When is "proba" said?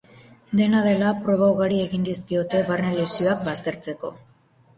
1.27-1.49